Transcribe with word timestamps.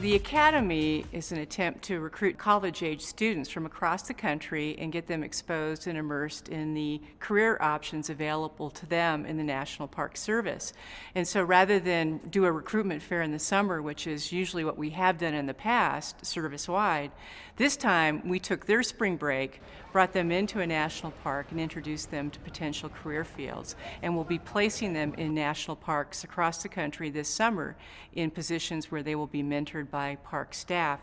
The 0.00 0.14
Academy 0.14 1.04
is 1.10 1.32
an 1.32 1.38
attempt 1.38 1.82
to 1.86 1.98
recruit 1.98 2.38
college 2.38 2.84
age 2.84 3.00
students 3.00 3.50
from 3.50 3.66
across 3.66 4.02
the 4.02 4.14
country 4.14 4.76
and 4.78 4.92
get 4.92 5.08
them 5.08 5.24
exposed 5.24 5.88
and 5.88 5.98
immersed 5.98 6.48
in 6.48 6.72
the 6.72 7.00
career 7.18 7.58
options 7.60 8.08
available 8.08 8.70
to 8.70 8.86
them 8.86 9.26
in 9.26 9.38
the 9.38 9.42
National 9.42 9.88
Park 9.88 10.16
Service. 10.16 10.72
And 11.16 11.26
so 11.26 11.42
rather 11.42 11.80
than 11.80 12.18
do 12.18 12.44
a 12.44 12.52
recruitment 12.52 13.02
fair 13.02 13.22
in 13.22 13.32
the 13.32 13.40
summer, 13.40 13.82
which 13.82 14.06
is 14.06 14.30
usually 14.30 14.64
what 14.64 14.78
we 14.78 14.90
have 14.90 15.18
done 15.18 15.34
in 15.34 15.46
the 15.46 15.52
past 15.54 16.24
service 16.24 16.68
wide, 16.68 17.10
this 17.56 17.76
time 17.76 18.28
we 18.28 18.38
took 18.38 18.66
their 18.66 18.84
spring 18.84 19.16
break, 19.16 19.60
brought 19.92 20.12
them 20.12 20.30
into 20.30 20.60
a 20.60 20.66
national 20.66 21.10
park, 21.24 21.48
and 21.50 21.58
introduced 21.58 22.12
them 22.12 22.30
to 22.30 22.38
potential 22.38 22.88
career 22.88 23.24
fields. 23.24 23.74
And 24.00 24.14
we'll 24.14 24.22
be 24.22 24.38
placing 24.38 24.92
them 24.92 25.12
in 25.14 25.34
national 25.34 25.74
parks 25.74 26.22
across 26.22 26.62
the 26.62 26.68
country 26.68 27.10
this 27.10 27.28
summer 27.28 27.74
in 28.12 28.30
positions 28.30 28.92
where 28.92 29.02
they 29.02 29.16
will 29.16 29.26
be 29.26 29.42
mentored 29.42 29.87
by 29.90 30.16
park 30.24 30.54
staff. 30.54 31.00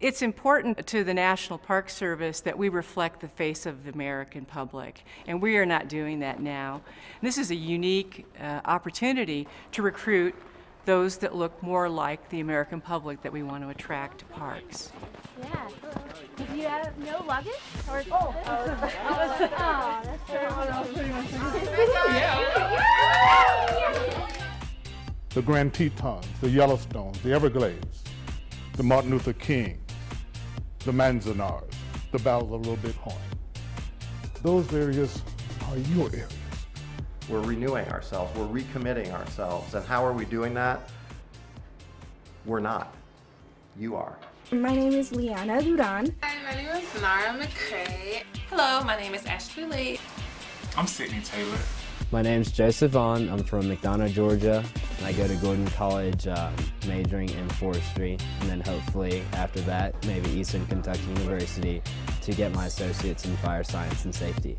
It's 0.00 0.22
important 0.22 0.86
to 0.86 1.02
the 1.02 1.14
National 1.14 1.58
Park 1.58 1.90
Service 1.90 2.40
that 2.42 2.56
we 2.56 2.68
reflect 2.68 3.20
the 3.20 3.28
face 3.28 3.66
of 3.66 3.84
the 3.84 3.90
American 3.90 4.44
public, 4.44 5.04
and 5.26 5.42
we 5.42 5.56
are 5.56 5.66
not 5.66 5.88
doing 5.88 6.20
that 6.20 6.40
now. 6.40 6.82
And 7.20 7.26
this 7.26 7.36
is 7.36 7.50
a 7.50 7.56
unique 7.56 8.24
uh, 8.40 8.60
opportunity 8.64 9.48
to 9.72 9.82
recruit 9.82 10.34
those 10.84 11.18
that 11.18 11.34
look 11.34 11.62
more 11.62 11.88
like 11.88 12.28
the 12.30 12.40
American 12.40 12.80
public 12.80 13.20
that 13.22 13.32
we 13.32 13.42
want 13.42 13.62
to 13.62 13.68
attract 13.68 14.20
to 14.20 14.24
parks. 14.26 14.90
Yeah. 15.38 15.68
Did 16.36 16.48
you 16.56 16.62
have 16.62 16.96
no 16.98 17.24
luggage? 17.26 17.52
Or 17.90 18.02
oh, 18.10 18.34
oh, 18.46 18.66
that's 18.80 18.94
the 25.34 25.42
Grand 25.42 25.74
Tetons, 25.74 26.26
the 26.40 26.48
Yellowstones, 26.48 27.20
the 27.22 27.32
Everglades, 27.32 28.04
the 28.78 28.84
Martin 28.84 29.10
Luther 29.10 29.32
King, 29.32 29.76
the 30.84 30.92
Manzanars, 30.92 31.74
the 32.12 32.18
Battle 32.20 32.54
of 32.54 32.60
Little 32.64 32.76
Bighorn. 32.76 33.16
Those 34.44 34.72
areas 34.72 35.20
are 35.68 35.76
your 35.78 36.06
areas. 36.10 36.32
We're 37.28 37.40
renewing 37.40 37.88
ourselves, 37.88 38.38
we're 38.38 38.46
recommitting 38.46 39.12
ourselves. 39.12 39.74
And 39.74 39.84
how 39.84 40.06
are 40.06 40.12
we 40.12 40.26
doing 40.26 40.54
that? 40.54 40.90
We're 42.46 42.60
not. 42.60 42.94
You 43.76 43.96
are. 43.96 44.16
My 44.52 44.72
name 44.72 44.92
is 44.92 45.10
Liana 45.10 45.60
Duran. 45.60 46.14
Hi, 46.22 46.36
my 46.44 46.54
name 46.54 46.80
is 46.80 47.02
Nara 47.02 47.36
McCray. 47.36 48.22
Hello, 48.48 48.84
my 48.84 48.96
name 48.96 49.12
is 49.12 49.26
Ashley 49.26 49.64
Lee. 49.64 49.98
I'm 50.76 50.86
Sydney 50.86 51.20
Taylor. 51.22 51.58
My 52.12 52.22
name's 52.22 52.52
Joseph 52.52 52.92
Vaughn. 52.92 53.28
I'm 53.28 53.42
from 53.42 53.62
McDonough, 53.62 54.12
Georgia. 54.12 54.64
And 54.98 55.06
I 55.06 55.12
go 55.12 55.26
to 55.28 55.34
Gordon 55.36 55.66
College 55.68 56.26
uh, 56.26 56.50
majoring 56.86 57.30
in 57.30 57.48
forestry. 57.50 58.18
And 58.40 58.50
then 58.50 58.60
hopefully 58.60 59.22
after 59.32 59.60
that, 59.62 60.04
maybe 60.06 60.28
Eastern 60.30 60.66
Kentucky 60.66 61.04
University 61.06 61.82
to 62.22 62.32
get 62.32 62.52
my 62.52 62.66
associates 62.66 63.24
in 63.24 63.36
fire 63.38 63.64
science 63.64 64.04
and 64.04 64.14
safety. 64.14 64.56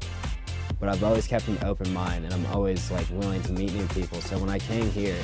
But 0.79 0.89
I've 0.89 1.03
always 1.03 1.27
kept 1.27 1.47
an 1.49 1.57
open 1.63 1.93
mind 1.93 2.25
and 2.25 2.33
I'm 2.33 2.45
always 2.47 2.89
like 2.89 3.07
willing 3.11 3.41
to 3.43 3.51
meet 3.51 3.73
new 3.73 3.85
people. 3.87 4.21
So 4.21 4.37
when 4.39 4.49
I 4.49 4.59
came 4.59 4.89
here, 4.91 5.17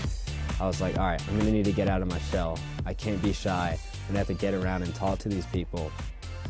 I 0.59 0.68
was 0.68 0.81
like, 0.81 0.98
all 0.98 1.06
right, 1.06 1.22
I'm 1.30 1.38
gonna 1.38 1.52
need 1.52 1.66
to 1.66 1.72
get 1.72 1.88
out 1.88 2.02
of 2.02 2.09
my 2.09 2.20
shell. 2.20 2.59
I 2.86 2.94
can't 2.94 3.22
be 3.22 3.34
shy. 3.34 3.78
I'm 3.81 4.08
gonna 4.08 4.20
have 4.20 4.28
to 4.28 4.34
get 4.34 4.54
around 4.54 4.84
and 4.84 4.94
talk 4.94 5.20
to 5.20 5.30
these 5.30 5.46
people. 5.48 5.92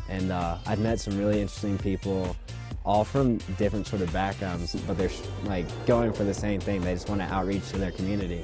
And 0.08 0.30
uh, 0.30 0.58
I've 0.66 0.78
met 0.78 1.00
some 1.00 1.18
really 1.18 1.40
interesting 1.40 1.78
people, 1.78 2.36
all 2.86 3.04
from 3.04 3.38
different 3.58 3.86
sort 3.86 4.00
of 4.00 4.12
backgrounds, 4.12 4.74
but 4.86 4.96
they're 4.96 5.10
like 5.44 5.66
going 5.86 6.12
for 6.12 6.24
the 6.24 6.32
same 6.32 6.60
thing. 6.60 6.80
They 6.80 6.94
just 6.94 7.08
want 7.08 7.20
to 7.20 7.26
outreach 7.26 7.68
to 7.70 7.78
their 7.78 7.90
community. 7.90 8.42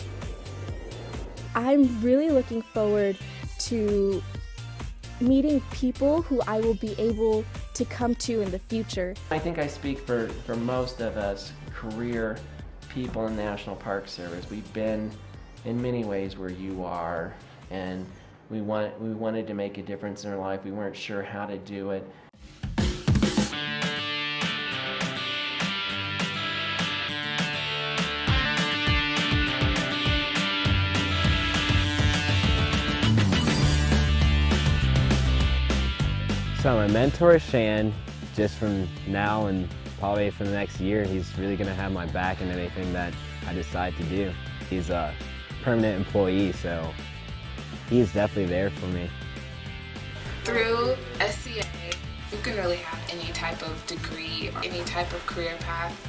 I'm 1.54 2.03
really 2.03 2.30
looking 2.30 2.60
forward 2.60 3.16
to 3.60 4.22
meeting 5.20 5.60
people 5.70 6.22
who 6.22 6.41
I 6.42 6.60
will 6.60 6.75
be 6.75 6.98
able 6.98 7.44
to 7.75 7.84
come 7.84 8.14
to 8.16 8.41
in 8.41 8.50
the 8.50 8.58
future. 8.58 9.14
I 9.31 9.38
think 9.38 9.58
I 9.58 9.69
speak 9.69 10.00
for, 10.00 10.28
for 10.44 10.56
most 10.56 11.00
of 11.00 11.16
us 11.16 11.52
career 11.72 12.36
people 12.88 13.26
in 13.28 13.36
the 13.36 13.42
National 13.42 13.76
Park 13.76 14.08
Service. 14.08 14.50
We've 14.50 14.72
been 14.72 15.10
in 15.64 15.81
many 15.81 16.04
ways 16.04 16.36
where 16.36 16.50
you 16.50 16.84
are 16.84 17.32
and 17.70 18.04
we 18.50 18.60
want 18.60 19.00
we 19.00 19.14
wanted 19.14 19.47
to 19.47 19.54
make 19.54 19.78
a 19.78 19.82
difference 19.82 20.25
in 20.25 20.31
our 20.31 20.38
life. 20.38 20.64
We 20.64 20.72
weren't 20.72 20.97
sure 20.97 21.22
how 21.22 21.47
to 21.47 21.56
do 21.58 21.91
it. 21.91 22.06
So 36.62 36.77
my 36.77 36.87
mentor 36.87 37.41
Shan, 37.41 37.93
just 38.37 38.56
from 38.56 38.89
now 39.09 39.47
and 39.47 39.69
probably 39.99 40.31
for 40.31 40.45
the 40.45 40.53
next 40.53 40.78
year, 40.78 41.03
he's 41.03 41.37
really 41.37 41.56
gonna 41.56 41.75
have 41.75 41.91
my 41.91 42.06
back 42.06 42.41
in 42.41 42.53
anything 42.53 42.93
that 42.93 43.12
I 43.49 43.53
decide 43.53 43.97
to 43.97 44.05
do. 44.05 44.33
He's 44.71 44.89
a 44.89 45.12
permanent 45.65 45.97
employee, 45.99 46.53
so 46.53 46.95
he's 47.91 48.12
definitely 48.12 48.47
there 48.47 48.71
for 48.71 48.87
me. 48.87 49.11
Through 50.45 50.95
SCA, 51.19 51.67
you 52.31 52.39
can 52.45 52.56
really 52.56 52.77
have 52.77 53.11
any 53.11 53.33
type 53.33 53.61
of 53.62 53.84
degree 53.89 54.53
any 54.62 54.84
type 54.84 55.12
of 55.12 55.27
career 55.27 55.56
path 55.62 56.09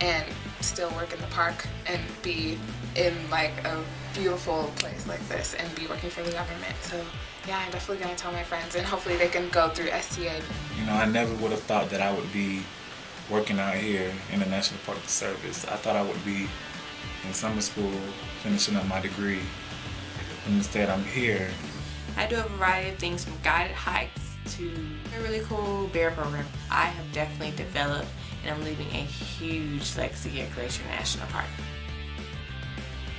and 0.00 0.24
still 0.64 0.90
work 0.90 1.12
in 1.12 1.20
the 1.20 1.26
park 1.28 1.66
and 1.86 2.00
be 2.22 2.58
in 2.96 3.14
like 3.30 3.52
a 3.64 3.82
beautiful 4.14 4.72
place 4.76 5.06
like 5.06 5.26
this 5.28 5.54
and 5.54 5.72
be 5.74 5.86
working 5.86 6.10
for 6.10 6.22
the 6.22 6.32
government. 6.32 6.74
So 6.82 7.04
yeah, 7.46 7.58
I'm 7.58 7.70
definitely 7.70 8.02
gonna 8.02 8.16
tell 8.16 8.32
my 8.32 8.42
friends 8.42 8.74
and 8.74 8.86
hopefully 8.86 9.16
they 9.16 9.28
can 9.28 9.48
go 9.50 9.68
through 9.68 9.88
SCA. 9.90 10.40
You 10.78 10.86
know, 10.86 10.92
I 10.94 11.04
never 11.06 11.34
would 11.36 11.50
have 11.50 11.60
thought 11.60 11.90
that 11.90 12.00
I 12.00 12.12
would 12.12 12.32
be 12.32 12.62
working 13.30 13.58
out 13.58 13.74
here 13.74 14.10
in 14.32 14.40
the 14.40 14.46
National 14.46 14.80
Park 14.86 14.98
Service. 15.06 15.64
I 15.66 15.76
thought 15.76 15.96
I 15.96 16.02
would 16.02 16.24
be 16.24 16.48
in 17.26 17.32
summer 17.34 17.60
school 17.60 17.92
finishing 18.42 18.76
up 18.76 18.86
my 18.86 19.00
degree. 19.00 19.40
And 20.46 20.56
instead 20.56 20.88
I'm 20.88 21.04
here. 21.04 21.48
I 22.16 22.26
do 22.26 22.36
a 22.36 22.42
variety 22.42 22.90
of 22.90 22.96
things 22.96 23.24
from 23.24 23.34
guided 23.42 23.74
hikes 23.74 24.36
to 24.56 24.70
a 25.16 25.22
really 25.22 25.40
cool 25.40 25.88
bear 25.88 26.10
program. 26.10 26.46
I 26.70 26.86
have 26.86 27.12
definitely 27.12 27.56
developed 27.56 28.08
and 28.44 28.54
I'm 28.54 28.64
leaving 28.64 28.88
a 28.88 29.04
huge 29.04 29.96
legacy 29.96 30.40
at 30.42 30.54
Glacier 30.54 30.84
National 30.84 31.26
Park. 31.28 31.46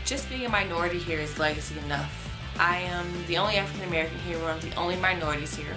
Just 0.06 0.30
being 0.30 0.46
a 0.46 0.50
minority 0.50 1.00
here 1.00 1.20
is 1.20 1.40
legacy 1.40 1.76
enough. 1.86 2.22
I 2.60 2.78
am 2.78 3.06
the 3.28 3.38
only 3.38 3.56
African 3.58 3.88
American 3.88 4.20
here, 4.20 4.40
one 4.40 4.52
of 4.52 4.62
the 4.62 4.74
only 4.76 4.96
minorities 4.98 5.56
here, 5.56 5.76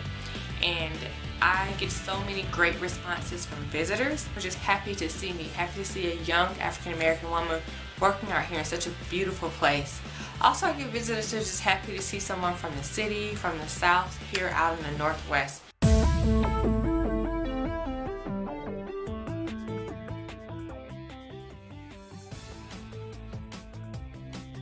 and 0.62 0.98
I 1.40 1.72
get 1.78 1.90
so 1.90 2.20
many 2.24 2.42
great 2.50 2.78
responses 2.80 3.46
from 3.46 3.58
visitors. 3.64 4.26
They're 4.34 4.42
just 4.42 4.58
happy 4.58 4.94
to 4.96 5.08
see 5.08 5.32
me, 5.32 5.44
happy 5.54 5.80
to 5.80 5.84
see 5.84 6.12
a 6.12 6.14
young 6.22 6.48
African 6.58 6.92
American 6.92 7.30
woman 7.30 7.60
working 8.00 8.30
out 8.30 8.44
here 8.44 8.58
in 8.58 8.64
such 8.64 8.86
a 8.86 8.90
beautiful 9.08 9.48
place. 9.50 10.00
Also, 10.40 10.66
I 10.66 10.72
get 10.74 10.88
visitors 10.88 11.32
who 11.32 11.38
are 11.38 11.40
just 11.40 11.60
happy 11.60 11.96
to 11.96 12.02
see 12.02 12.20
someone 12.20 12.54
from 12.54 12.74
the 12.76 12.84
city, 12.84 13.34
from 13.34 13.58
the 13.58 13.66
south, 13.66 14.16
here 14.30 14.50
out 14.54 14.78
in 14.78 14.84
the 14.84 14.98
northwest. 14.98 15.62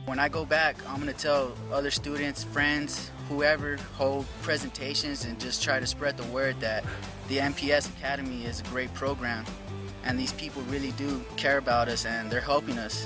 When 0.07 0.19
I 0.19 0.29
go 0.29 0.45
back, 0.45 0.77
I'm 0.87 0.99
gonna 0.99 1.11
tell 1.11 1.51
other 1.69 1.91
students, 1.91 2.41
friends, 2.41 3.11
whoever, 3.27 3.75
hold 3.97 4.25
presentations 4.41 5.25
and 5.25 5.37
just 5.37 5.61
try 5.61 5.81
to 5.81 5.85
spread 5.85 6.15
the 6.15 6.23
word 6.31 6.57
that 6.61 6.85
the 7.27 7.39
NPS 7.39 7.89
Academy 7.89 8.45
is 8.45 8.61
a 8.61 8.63
great 8.63 8.93
program 8.93 9.43
and 10.05 10.17
these 10.17 10.31
people 10.31 10.61
really 10.69 10.93
do 10.93 11.21
care 11.35 11.57
about 11.57 11.89
us 11.89 12.05
and 12.05 12.31
they're 12.31 12.39
helping 12.39 12.77
us. 12.77 13.05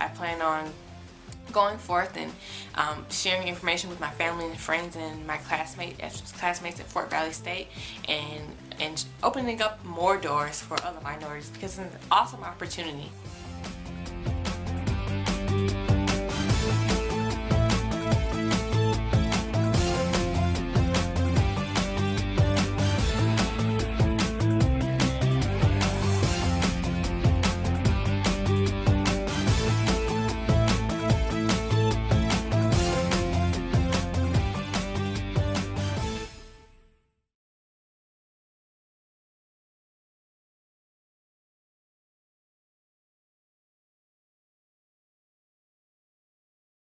I 0.00 0.08
plan 0.08 0.40
on 0.40 0.72
going 1.52 1.76
forth 1.76 2.16
and 2.16 2.32
um, 2.74 3.04
sharing 3.10 3.46
information 3.46 3.90
with 3.90 4.00
my 4.00 4.10
family 4.10 4.46
and 4.46 4.58
friends 4.58 4.96
and 4.96 5.26
my 5.26 5.36
classmates, 5.36 6.32
classmates 6.32 6.80
at 6.80 6.86
Fort 6.86 7.10
Valley 7.10 7.32
State, 7.32 7.68
and 8.08 8.44
and 8.78 9.04
opening 9.22 9.60
up 9.60 9.84
more 9.84 10.16
doors 10.16 10.58
for 10.58 10.82
other 10.84 11.02
minorities 11.02 11.50
because 11.50 11.78
it's 11.78 11.94
an 11.94 12.00
awesome 12.10 12.42
opportunity. 12.42 13.10